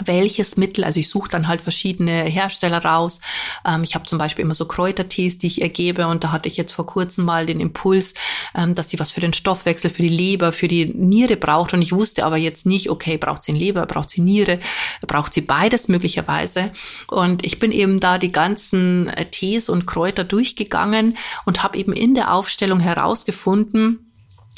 welches 0.03 0.57
Mittel, 0.57 0.83
also 0.83 0.99
ich 0.99 1.09
suche 1.09 1.29
dann 1.29 1.47
halt 1.47 1.61
verschiedene 1.61 2.23
Hersteller 2.23 2.83
raus. 2.83 3.21
Ähm, 3.65 3.83
ich 3.83 3.95
habe 3.95 4.05
zum 4.05 4.17
Beispiel 4.17 4.43
immer 4.45 4.55
so 4.55 4.65
Kräutertees, 4.65 5.37
die 5.37 5.47
ich 5.47 5.61
ergebe 5.61 6.07
und 6.07 6.23
da 6.23 6.31
hatte 6.31 6.49
ich 6.49 6.57
jetzt 6.57 6.73
vor 6.73 6.85
kurzem 6.85 7.25
mal 7.25 7.45
den 7.45 7.59
Impuls, 7.59 8.13
ähm, 8.55 8.75
dass 8.75 8.89
sie 8.89 8.99
was 8.99 9.11
für 9.11 9.21
den 9.21 9.33
Stoffwechsel, 9.33 9.89
für 9.89 10.01
die 10.01 10.07
Leber, 10.07 10.51
für 10.51 10.67
die 10.67 10.85
Niere 10.85 11.37
braucht 11.37 11.73
und 11.73 11.81
ich 11.81 11.91
wusste 11.91 12.25
aber 12.25 12.37
jetzt 12.37 12.65
nicht, 12.65 12.89
okay, 12.89 13.17
braucht 13.17 13.43
sie 13.43 13.51
Leber, 13.51 13.85
braucht 13.85 14.09
sie 14.09 14.21
Niere, 14.21 14.59
braucht 15.07 15.33
sie 15.33 15.41
beides 15.41 15.87
möglicherweise 15.87 16.71
und 17.07 17.45
ich 17.45 17.59
bin 17.59 17.71
eben 17.71 17.99
da 17.99 18.17
die 18.17 18.31
ganzen 18.31 19.07
äh, 19.09 19.25
Tees 19.25 19.69
und 19.69 19.85
Kräuter 19.85 20.23
durchgegangen 20.23 21.17
und 21.45 21.63
habe 21.63 21.77
eben 21.77 21.93
in 21.93 22.15
der 22.15 22.33
Aufstellung 22.33 22.79
herausgefunden, 22.79 24.08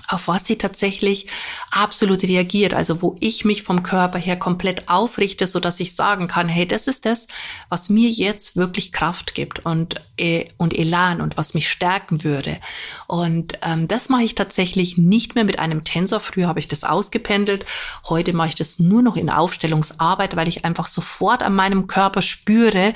auf 0.08 0.28
was 0.28 0.46
sie 0.46 0.58
tatsächlich 0.58 1.28
absolut 1.72 2.24
reagiert, 2.24 2.74
also 2.74 3.02
wo 3.02 3.16
ich 3.20 3.46
mich 3.46 3.64
vom 3.64 3.84
Körper 3.84 4.20
her 4.20 4.38
komplett 4.38 4.90
aufrichte, 4.90 5.48
so 5.48 5.60
dass 5.60 5.80
ich 5.80 5.96
sagen 5.96 6.28
kann, 6.28 6.50
hey, 6.50 6.68
das 6.68 6.88
ist 6.88 7.06
das, 7.06 7.28
was 7.70 7.90
mir 7.90 8.10
jetzt 8.10 8.56
wirklich 8.56 8.92
Kraft 8.92 9.36
gibt 9.36 9.66
und 9.66 10.02
äh, 10.18 10.48
und 10.58 10.78
Elan 10.78 11.22
und 11.22 11.38
was 11.38 11.54
mich 11.54 11.70
stärken 11.70 12.24
würde. 12.24 12.58
Und 13.08 13.58
ähm, 13.64 13.88
das 13.88 14.10
mache 14.10 14.24
ich 14.24 14.36
tatsächlich 14.36 14.98
nicht 14.98 15.36
mehr 15.36 15.44
mit 15.44 15.60
einem 15.60 15.84
Tensor. 15.84 16.20
Früher 16.20 16.48
habe 16.48 16.60
ich 16.60 16.68
das 16.68 16.84
ausgependelt, 16.84 17.66
heute 18.10 18.34
mache 18.34 18.50
ich 18.50 18.56
das 18.56 18.80
nur 18.80 19.02
noch 19.02 19.16
in 19.16 19.30
Aufstellungsarbeit, 19.30 20.36
weil 20.36 20.48
ich 20.48 20.66
einfach 20.66 20.88
sofort 20.88 21.44
an 21.44 21.56
meinem 21.56 21.88
Körper 21.88 22.22
spüre, 22.22 22.94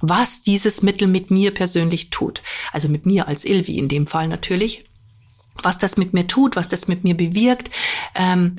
was 0.00 0.42
dieses 0.42 0.82
Mittel 0.82 1.08
mit 1.08 1.30
mir 1.30 1.52
persönlich 1.52 2.10
tut. 2.10 2.42
Also 2.72 2.88
mit 2.88 3.06
mir 3.06 3.28
als 3.28 3.44
Ilvi 3.44 3.78
in 3.78 3.88
dem 3.88 4.06
Fall 4.06 4.28
natürlich 4.28 4.85
was 5.62 5.78
das 5.78 5.96
mit 5.96 6.12
mir 6.12 6.26
tut, 6.26 6.56
was 6.56 6.68
das 6.68 6.88
mit 6.88 7.04
mir 7.04 7.16
bewirkt, 7.16 7.70
ähm, 8.14 8.56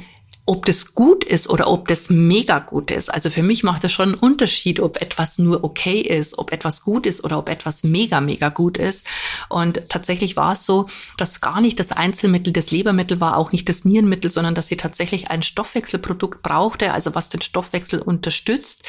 ob 0.48 0.66
das 0.66 0.96
gut 0.96 1.26
ist 1.26 1.50
oder 1.50 1.70
ob 1.70 1.90
das 1.90 2.10
mega 2.10 2.60
gut 2.60 2.90
ist. 2.90 3.10
Also 3.14 3.30
für 3.30 3.44
mich 3.44 3.64
macht 3.64 3.84
es 3.84 3.92
schon 3.92 4.14
einen 4.14 4.18
Unterschied, 4.18 4.80
ob 4.80 5.02
etwas 5.02 5.38
nur 5.40 5.64
okay 5.66 6.00
ist, 6.00 6.40
ob 6.40 6.54
etwas 6.54 6.84
gut 6.84 7.06
ist 7.06 7.24
oder 7.26 7.38
ob 7.38 7.50
etwas 7.50 7.84
mega, 7.84 8.22
mega 8.22 8.48
gut 8.48 8.78
ist. 8.78 9.06
Und 9.50 9.82
tatsächlich 9.90 10.38
war 10.38 10.54
es 10.54 10.66
so, 10.66 10.88
dass 11.18 11.42
gar 11.42 11.60
nicht 11.60 11.82
das 11.82 11.92
Einzelmittel, 11.92 12.54
das 12.54 12.72
Lebermittel 12.72 13.20
war, 13.20 13.36
auch 13.38 13.52
nicht 13.52 13.68
das 13.68 13.84
Nierenmittel, 13.84 14.32
sondern 14.32 14.56
dass 14.56 14.68
sie 14.68 14.78
tatsächlich 14.78 15.30
ein 15.30 15.44
Stoffwechselprodukt 15.44 16.42
brauchte, 16.42 16.94
also 16.94 17.14
was 17.14 17.28
den 17.28 17.42
Stoffwechsel 17.42 18.02
unterstützt. 18.02 18.84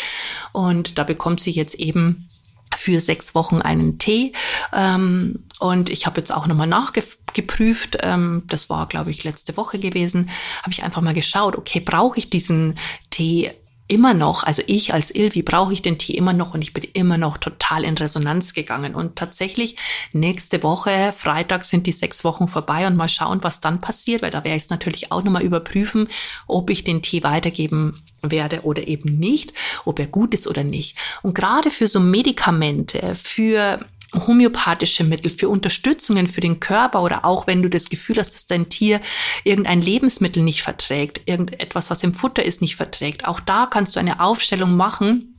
Und 0.53 0.97
da 0.97 1.03
bekommt 1.03 1.41
sie 1.41 1.51
jetzt 1.51 1.75
eben 1.75 2.28
für 2.77 3.01
sechs 3.01 3.35
Wochen 3.35 3.61
einen 3.61 3.99
Tee. 3.99 4.33
Ähm, 4.73 5.45
und 5.59 5.91
ich 5.91 6.07
habe 6.07 6.21
jetzt 6.21 6.33
auch 6.33 6.47
nochmal 6.47 6.67
nachgeprüft, 6.67 7.99
ähm, 8.03 8.43
das 8.47 8.71
war, 8.71 8.87
glaube 8.87 9.11
ich, 9.11 9.25
letzte 9.25 9.57
Woche 9.57 9.79
gewesen, 9.79 10.31
habe 10.63 10.73
ich 10.73 10.85
einfach 10.85 11.03
mal 11.03 11.15
geschaut, 11.15 11.57
okay, 11.57 11.81
brauche 11.81 12.19
ich 12.19 12.31
diesen 12.31 12.79
Tee 13.11 13.53
immer 13.89 14.13
noch, 14.13 14.45
also 14.45 14.63
ich 14.67 14.93
als 14.93 15.15
Ilvi 15.15 15.43
brauche 15.43 15.73
ich 15.73 15.83
den 15.83 15.99
Tee 15.99 16.13
immer 16.13 16.35
noch 16.35 16.55
und 16.55 16.63
ich 16.63 16.75
bin 16.75 16.85
immer 16.93 17.17
noch 17.17 17.39
total 17.39 17.85
in 17.85 17.97
Resonanz 17.97 18.53
gegangen. 18.53 18.95
Und 18.95 19.17
tatsächlich 19.17 19.77
nächste 20.13 20.63
Woche, 20.63 21.13
Freitag 21.17 21.65
sind 21.65 21.87
die 21.87 21.93
sechs 21.93 22.23
Wochen 22.23 22.49
vorbei 22.49 22.87
und 22.87 22.97
mal 22.97 23.09
schauen, 23.09 23.43
was 23.43 23.61
dann 23.61 23.81
passiert, 23.81 24.23
weil 24.23 24.31
da 24.31 24.45
werde 24.45 24.57
ich 24.57 24.65
es 24.65 24.71
natürlich 24.71 25.11
auch 25.11 25.25
nochmal 25.25 25.43
überprüfen, 25.43 26.09
ob 26.47 26.71
ich 26.71 26.85
den 26.85 27.03
Tee 27.03 27.23
weitergeben 27.23 28.03
werde 28.23 28.63
oder 28.63 28.87
eben 28.87 29.19
nicht, 29.19 29.55
ob 29.85 29.99
er 29.99 30.07
gut 30.07 30.35
ist 30.35 30.47
oder 30.47 30.65
nicht. 30.65 30.97
Und 31.23 31.35
gerade 31.35 31.71
für 31.71 31.87
so 31.87 31.99
Medikamente, 31.99 33.15
für 33.15 33.81
homöopathische 34.15 35.05
Mittel, 35.05 35.31
für 35.31 35.49
Unterstützungen 35.49 36.29
für 36.29 36.41
den 36.41 36.61
Körper 36.61 37.03
oder 37.03 37.25
auch 37.25 37.47
wenn 37.47 37.63
du 37.63 37.69
das 37.69 37.91
Gefühl 37.91 38.19
hast, 38.19 38.35
dass 38.35 38.47
dein 38.47 38.69
Tier 38.69 39.01
irgendein 39.45 39.83
Lebensmittel 39.83 40.43
nicht 40.43 40.63
verträgt, 40.63 41.29
irgendetwas, 41.29 41.91
was 41.91 42.03
im 42.03 42.15
Futter 42.15 42.43
ist, 42.43 42.63
nicht 42.63 42.77
verträgt. 42.77 43.27
Auch 43.27 43.41
da 43.41 43.67
kannst 43.67 43.97
du 43.97 44.01
eine 44.01 44.21
Aufstellung 44.21 44.77
machen, 44.77 45.35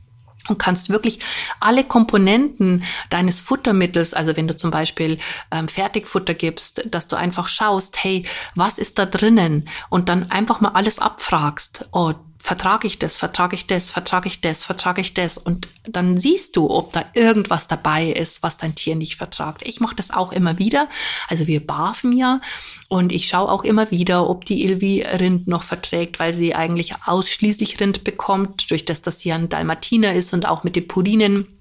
und 0.48 0.58
kannst 0.58 0.88
wirklich 0.88 1.18
alle 1.60 1.84
Komponenten 1.84 2.84
deines 3.10 3.40
Futtermittels, 3.40 4.14
also 4.14 4.36
wenn 4.36 4.48
du 4.48 4.56
zum 4.56 4.70
Beispiel 4.70 5.18
ähm, 5.50 5.68
Fertigfutter 5.68 6.34
gibst, 6.34 6.82
dass 6.90 7.08
du 7.08 7.16
einfach 7.16 7.48
schaust, 7.48 8.02
hey, 8.02 8.24
was 8.54 8.78
ist 8.78 8.98
da 8.98 9.06
drinnen? 9.06 9.68
Und 9.90 10.08
dann 10.08 10.30
einfach 10.30 10.60
mal 10.60 10.70
alles 10.70 10.98
abfragst. 10.98 11.88
Oh, 11.92 12.14
vertrage 12.42 12.86
ich 12.86 12.98
das, 12.98 13.18
vertrage 13.18 13.54
ich 13.54 13.66
das, 13.66 13.90
vertrage 13.90 14.26
ich 14.26 14.40
das, 14.40 14.64
vertrage 14.64 15.02
ich 15.02 15.12
das. 15.12 15.36
Und 15.36 15.68
dann 15.84 16.16
siehst 16.16 16.56
du, 16.56 16.70
ob 16.70 16.92
da 16.92 17.04
irgendwas 17.12 17.68
dabei 17.68 18.06
ist, 18.06 18.42
was 18.42 18.56
dein 18.56 18.74
Tier 18.74 18.96
nicht 18.96 19.16
vertragt. 19.16 19.62
Ich 19.66 19.78
mache 19.80 19.94
das 19.94 20.10
auch 20.10 20.32
immer 20.32 20.58
wieder. 20.58 20.88
Also 21.28 21.46
wir 21.46 21.64
barfen 21.64 22.16
ja 22.16 22.40
und 22.88 23.12
ich 23.12 23.28
schaue 23.28 23.50
auch 23.50 23.62
immer 23.62 23.90
wieder, 23.90 24.28
ob 24.28 24.46
die 24.46 24.64
Ilvi 24.64 25.02
Rind 25.02 25.48
noch 25.48 25.64
verträgt, 25.64 26.18
weil 26.18 26.32
sie 26.32 26.54
eigentlich 26.54 26.94
ausschließlich 27.04 27.78
Rind 27.78 28.04
bekommt, 28.04 28.70
durch 28.70 28.86
das, 28.86 29.02
dass 29.02 29.20
sie 29.20 29.32
ein 29.32 29.50
Dalmatiner 29.50 30.14
ist 30.14 30.32
und 30.32 30.46
auch 30.46 30.64
mit 30.64 30.76
den 30.76 30.88
Purinen 30.88 31.59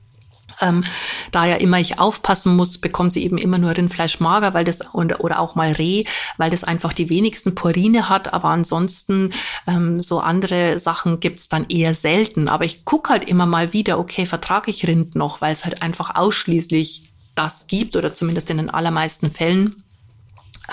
ähm, 0.61 0.83
da 1.31 1.45
ja 1.45 1.55
immer 1.55 1.79
ich 1.79 1.99
aufpassen 1.99 2.55
muss, 2.55 2.77
bekommt 2.77 3.13
sie 3.13 3.23
eben 3.23 3.37
immer 3.37 3.57
nur 3.57 3.75
Rindfleisch 3.75 4.19
mager, 4.19 4.53
weil 4.53 4.65
das 4.65 4.93
oder, 4.93 5.23
oder 5.23 5.39
auch 5.39 5.55
mal 5.55 5.71
Reh, 5.71 6.03
weil 6.37 6.51
das 6.51 6.63
einfach 6.63 6.93
die 6.93 7.09
wenigsten 7.09 7.55
Purine 7.55 8.09
hat. 8.09 8.33
Aber 8.33 8.49
ansonsten 8.49 9.31
ähm, 9.67 10.01
so 10.01 10.19
andere 10.19 10.79
Sachen 10.79 11.19
gibt's 11.19 11.49
dann 11.49 11.65
eher 11.69 11.93
selten. 11.93 12.49
Aber 12.49 12.65
ich 12.65 12.85
guck 12.85 13.09
halt 13.09 13.25
immer 13.25 13.45
mal 13.45 13.73
wieder, 13.73 13.99
okay, 13.99 14.25
vertrage 14.25 14.71
ich 14.71 14.87
Rind 14.87 15.15
noch, 15.15 15.41
weil 15.41 15.51
es 15.51 15.65
halt 15.65 15.81
einfach 15.81 16.15
ausschließlich 16.15 17.09
das 17.35 17.67
gibt 17.67 17.95
oder 17.95 18.13
zumindest 18.13 18.49
in 18.49 18.57
den 18.57 18.69
allermeisten 18.69 19.31
Fällen 19.31 19.83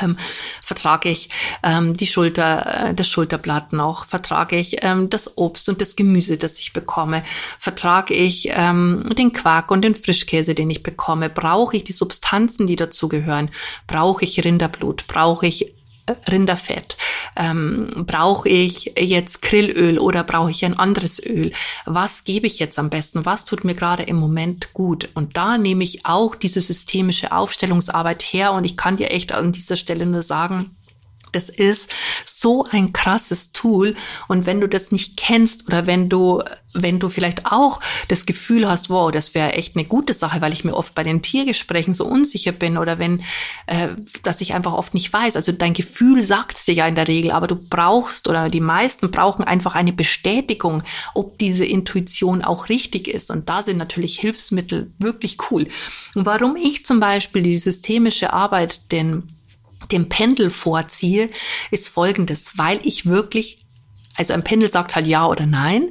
ähm, 0.00 0.16
vertrage 0.62 1.08
ich 1.08 1.28
ähm, 1.62 1.94
die 1.94 2.06
Schulter, 2.06 2.88
äh, 2.88 2.94
das 2.94 3.08
Schulterblatt 3.08 3.72
noch, 3.72 4.06
vertrage 4.06 4.56
ich 4.56 4.78
ähm, 4.82 5.10
das 5.10 5.38
Obst 5.38 5.68
und 5.68 5.80
das 5.80 5.96
Gemüse, 5.96 6.36
das 6.36 6.58
ich 6.58 6.72
bekomme, 6.72 7.22
vertrage 7.58 8.14
ich 8.14 8.48
ähm, 8.50 9.04
den 9.16 9.32
Quark 9.32 9.70
und 9.70 9.82
den 9.82 9.94
Frischkäse, 9.94 10.54
den 10.54 10.70
ich 10.70 10.82
bekomme, 10.82 11.30
brauche 11.30 11.76
ich 11.76 11.84
die 11.84 11.92
Substanzen, 11.92 12.66
die 12.66 12.76
dazugehören, 12.76 13.50
brauche 13.86 14.24
ich 14.24 14.44
Rinderblut, 14.44 15.06
brauche 15.06 15.46
ich 15.46 15.75
Rinderfett? 16.30 16.96
Ähm, 17.36 18.04
brauche 18.06 18.48
ich 18.48 18.92
jetzt 18.98 19.42
Grillöl 19.42 19.98
oder 19.98 20.24
brauche 20.24 20.50
ich 20.50 20.64
ein 20.64 20.78
anderes 20.78 21.24
Öl? 21.24 21.52
Was 21.84 22.24
gebe 22.24 22.46
ich 22.46 22.58
jetzt 22.58 22.78
am 22.78 22.90
besten? 22.90 23.24
Was 23.24 23.44
tut 23.44 23.64
mir 23.64 23.74
gerade 23.74 24.04
im 24.04 24.16
Moment 24.16 24.72
gut? 24.72 25.08
Und 25.14 25.36
da 25.36 25.58
nehme 25.58 25.84
ich 25.84 26.06
auch 26.06 26.34
diese 26.34 26.60
systemische 26.60 27.32
Aufstellungsarbeit 27.32 28.22
her 28.22 28.52
und 28.52 28.64
ich 28.64 28.76
kann 28.76 28.96
dir 28.96 29.10
echt 29.10 29.32
an 29.32 29.52
dieser 29.52 29.76
Stelle 29.76 30.06
nur 30.06 30.22
sagen, 30.22 30.76
das 31.36 31.50
ist 31.50 31.94
so 32.24 32.64
ein 32.64 32.92
krasses 32.92 33.52
Tool. 33.52 33.94
Und 34.26 34.46
wenn 34.46 34.60
du 34.60 34.68
das 34.68 34.90
nicht 34.90 35.16
kennst 35.16 35.66
oder 35.66 35.86
wenn 35.86 36.08
du, 36.08 36.42
wenn 36.72 36.98
du 36.98 37.08
vielleicht 37.10 37.44
auch 37.46 37.80
das 38.08 38.24
Gefühl 38.24 38.68
hast, 38.68 38.88
wow, 38.88 39.12
das 39.12 39.34
wäre 39.34 39.52
echt 39.52 39.76
eine 39.76 39.84
gute 39.84 40.14
Sache, 40.14 40.40
weil 40.40 40.54
ich 40.54 40.64
mir 40.64 40.74
oft 40.74 40.94
bei 40.94 41.04
den 41.04 41.20
Tiergesprächen 41.20 41.94
so 41.94 42.06
unsicher 42.06 42.52
bin 42.52 42.78
oder 42.78 42.98
wenn, 42.98 43.22
äh, 43.66 43.88
dass 44.22 44.40
ich 44.40 44.54
einfach 44.54 44.72
oft 44.72 44.94
nicht 44.94 45.12
weiß. 45.12 45.36
Also 45.36 45.52
dein 45.52 45.74
Gefühl 45.74 46.22
sagt 46.22 46.56
es 46.56 46.64
dir 46.64 46.74
ja 46.74 46.88
in 46.88 46.94
der 46.94 47.08
Regel, 47.08 47.32
aber 47.32 47.46
du 47.46 47.56
brauchst 47.56 48.28
oder 48.28 48.48
die 48.48 48.60
meisten 48.60 49.10
brauchen 49.10 49.44
einfach 49.44 49.74
eine 49.74 49.92
Bestätigung, 49.92 50.82
ob 51.14 51.38
diese 51.38 51.66
Intuition 51.66 52.42
auch 52.42 52.70
richtig 52.70 53.08
ist. 53.08 53.30
Und 53.30 53.48
da 53.50 53.62
sind 53.62 53.76
natürlich 53.76 54.18
Hilfsmittel 54.18 54.90
wirklich 54.98 55.36
cool. 55.50 55.68
Und 56.14 56.24
warum 56.24 56.56
ich 56.56 56.86
zum 56.86 56.98
Beispiel 56.98 57.42
die 57.42 57.58
systemische 57.58 58.32
Arbeit 58.32 58.80
denn 58.90 59.35
dem 59.92 60.08
Pendel 60.08 60.50
vorziehe, 60.50 61.30
ist 61.70 61.88
folgendes, 61.88 62.58
weil 62.58 62.80
ich 62.82 63.06
wirklich, 63.06 63.64
also 64.14 64.32
ein 64.32 64.44
Pendel 64.44 64.68
sagt 64.68 64.96
halt 64.96 65.06
ja 65.06 65.26
oder 65.26 65.46
nein. 65.46 65.90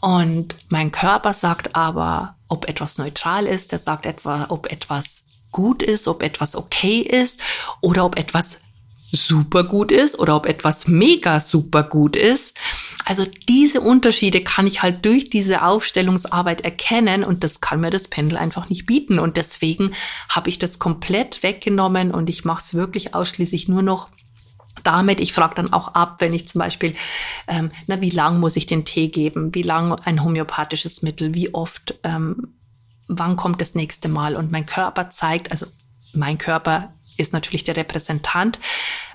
Und 0.00 0.56
mein 0.68 0.92
Körper 0.92 1.32
sagt 1.32 1.74
aber, 1.74 2.36
ob 2.48 2.68
etwas 2.68 2.98
neutral 2.98 3.46
ist, 3.46 3.72
der 3.72 3.78
sagt 3.78 4.06
etwa, 4.06 4.46
ob 4.50 4.70
etwas 4.70 5.24
gut 5.50 5.82
ist, 5.82 6.06
ob 6.08 6.22
etwas 6.22 6.56
okay 6.56 6.98
ist 6.98 7.40
oder 7.80 8.04
ob 8.04 8.18
etwas 8.18 8.58
super 9.12 9.64
gut 9.64 9.92
ist 9.92 10.18
oder 10.18 10.36
ob 10.36 10.46
etwas 10.46 10.88
mega 10.88 11.40
super 11.40 11.84
gut 11.84 12.16
ist. 12.16 12.54
Also 13.04 13.26
diese 13.48 13.80
Unterschiede 13.80 14.42
kann 14.42 14.66
ich 14.66 14.82
halt 14.82 15.04
durch 15.04 15.28
diese 15.28 15.62
Aufstellungsarbeit 15.62 16.62
erkennen 16.62 17.24
und 17.24 17.44
das 17.44 17.60
kann 17.60 17.80
mir 17.80 17.90
das 17.90 18.08
Pendel 18.08 18.38
einfach 18.38 18.68
nicht 18.70 18.86
bieten. 18.86 19.18
Und 19.18 19.36
deswegen 19.36 19.92
habe 20.28 20.48
ich 20.48 20.58
das 20.58 20.78
komplett 20.78 21.42
weggenommen 21.42 22.10
und 22.10 22.30
ich 22.30 22.44
mache 22.44 22.62
es 22.62 22.74
wirklich 22.74 23.14
ausschließlich 23.14 23.68
nur 23.68 23.82
noch 23.82 24.08
damit. 24.82 25.20
Ich 25.20 25.32
frage 25.32 25.54
dann 25.56 25.72
auch 25.72 25.88
ab, 25.88 26.16
wenn 26.20 26.32
ich 26.32 26.48
zum 26.48 26.60
Beispiel, 26.60 26.94
ähm, 27.46 27.70
na, 27.86 28.00
wie 28.00 28.10
lang 28.10 28.40
muss 28.40 28.56
ich 28.56 28.66
den 28.66 28.84
Tee 28.84 29.08
geben? 29.08 29.54
Wie 29.54 29.62
lang 29.62 29.92
ein 29.92 30.22
homöopathisches 30.24 31.02
Mittel? 31.02 31.34
Wie 31.34 31.54
oft? 31.54 31.94
Ähm, 32.02 32.54
wann 33.06 33.36
kommt 33.36 33.60
das 33.60 33.74
nächste 33.74 34.08
Mal? 34.08 34.36
Und 34.36 34.50
mein 34.50 34.66
Körper 34.66 35.10
zeigt, 35.10 35.50
also 35.50 35.66
mein 36.12 36.38
Körper 36.38 36.94
ist 37.16 37.32
natürlich 37.32 37.64
der 37.64 37.76
Repräsentant. 37.76 38.58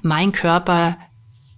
Mein 0.01 0.31
Körper 0.31 0.97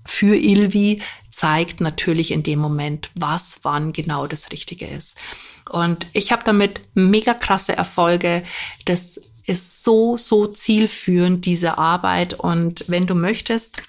für 0.06 0.36
Ilvi 0.36 1.02
zeigt 1.32 1.82
natürlich 1.82 2.32
in 2.32 2.44
dem 2.44 2.60
Moment, 2.60 3.10
was 3.16 3.60
wann 3.64 3.94
genau 3.94 4.28
das 4.28 4.52
Richtige 4.52 4.86
ist. 4.86 5.18
Und 5.70 6.06
ich 6.14 6.32
habe 6.32 6.44
damit 6.44 6.82
mega 6.94 7.34
krasse 7.34 7.76
Erfolge. 7.76 8.44
Das 8.86 9.20
ist 9.46 9.84
so, 9.84 10.18
so 10.18 10.48
zielführend, 10.48 11.46
diese 11.46 11.78
Arbeit. 11.78 12.34
Und 12.34 12.86
wenn 12.88 13.08
du 13.08 13.16
möchtest, 13.16 13.82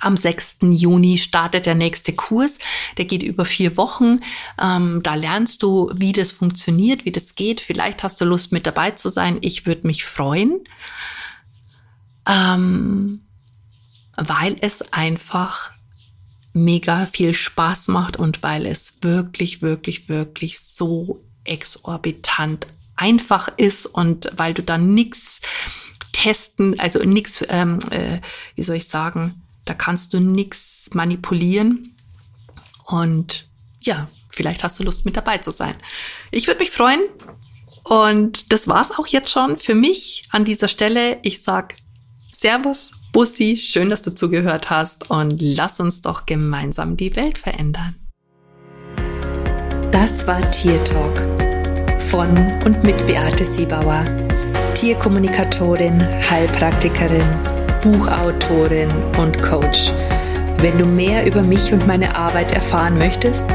am 0.00 0.16
6. 0.16 0.58
Juni 0.60 1.16
startet 1.16 1.64
der 1.64 1.74
nächste 1.74 2.12
Kurs. 2.12 2.58
Der 2.98 3.06
geht 3.06 3.22
über 3.22 3.46
vier 3.46 3.76
Wochen. 3.78 4.20
Ähm, 4.60 5.00
da 5.02 5.14
lernst 5.14 5.62
du, 5.62 5.90
wie 5.94 6.12
das 6.12 6.32
funktioniert, 6.32 7.06
wie 7.06 7.12
das 7.12 7.34
geht. 7.34 7.62
Vielleicht 7.62 8.02
hast 8.02 8.20
du 8.20 8.26
Lust, 8.26 8.52
mit 8.52 8.66
dabei 8.66 8.90
zu 8.90 9.08
sein. 9.08 9.38
Ich 9.40 9.64
würde 9.64 9.86
mich 9.86 10.04
freuen, 10.04 10.60
ähm, 12.28 13.22
weil 14.16 14.56
es 14.60 14.92
einfach 14.92 15.72
mega 16.56 17.04
viel 17.04 17.34
Spaß 17.34 17.88
macht 17.88 18.16
und 18.16 18.42
weil 18.42 18.64
es 18.64 18.94
wirklich, 19.02 19.60
wirklich, 19.60 20.08
wirklich 20.08 20.58
so 20.58 21.22
exorbitant 21.44 22.66
einfach 22.96 23.48
ist 23.58 23.84
und 23.84 24.32
weil 24.36 24.54
du 24.54 24.62
dann 24.62 24.94
nichts 24.94 25.42
testen, 26.12 26.80
also 26.80 27.00
nichts, 27.00 27.44
ähm, 27.50 27.78
äh, 27.90 28.20
wie 28.54 28.62
soll 28.62 28.76
ich 28.76 28.88
sagen, 28.88 29.42
da 29.66 29.74
kannst 29.74 30.14
du 30.14 30.20
nichts 30.20 30.88
manipulieren. 30.94 31.94
Und 32.86 33.48
ja, 33.80 34.08
vielleicht 34.30 34.64
hast 34.64 34.78
du 34.78 34.82
Lust 34.82 35.04
mit 35.04 35.16
dabei 35.16 35.38
zu 35.38 35.50
sein. 35.50 35.74
Ich 36.30 36.46
würde 36.46 36.60
mich 36.60 36.70
freuen. 36.70 37.02
Und 37.82 38.52
das 38.52 38.66
war's 38.66 38.92
auch 38.92 39.06
jetzt 39.06 39.30
schon 39.30 39.58
für 39.58 39.74
mich 39.74 40.24
an 40.30 40.44
dieser 40.46 40.68
Stelle. 40.68 41.18
Ich 41.22 41.42
sag 41.42 41.74
Servus 42.32 42.92
Bussi, 43.16 43.56
schön, 43.56 43.88
dass 43.88 44.02
du 44.02 44.14
zugehört 44.14 44.68
hast 44.68 45.08
und 45.10 45.40
lass 45.40 45.80
uns 45.80 46.02
doch 46.02 46.26
gemeinsam 46.26 46.98
die 46.98 47.16
Welt 47.16 47.38
verändern. 47.38 47.96
Das 49.90 50.26
war 50.26 50.42
Tier 50.50 50.84
Talk 50.84 51.22
von 51.98 52.28
und 52.66 52.82
mit 52.82 53.06
Beate 53.06 53.42
Siebauer, 53.42 54.04
Tierkommunikatorin, 54.74 56.06
Heilpraktikerin, 56.28 57.24
Buchautorin 57.80 58.90
und 59.16 59.42
Coach. 59.42 59.92
Wenn 60.58 60.76
du 60.76 60.84
mehr 60.84 61.26
über 61.26 61.40
mich 61.40 61.72
und 61.72 61.86
meine 61.86 62.14
Arbeit 62.14 62.52
erfahren 62.52 62.98
möchtest, 62.98 63.48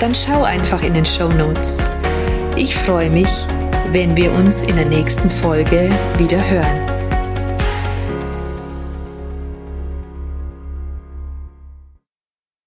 dann 0.00 0.14
schau 0.14 0.44
einfach 0.44 0.82
in 0.82 0.94
den 0.94 1.04
Show 1.04 1.28
Notes. 1.28 1.82
Ich 2.56 2.74
freue 2.74 3.10
mich, 3.10 3.46
wenn 3.92 4.16
wir 4.16 4.32
uns 4.32 4.62
in 4.62 4.76
der 4.76 4.86
nächsten 4.86 5.28
Folge 5.28 5.90
wieder 6.16 6.42
hören. 6.50 6.83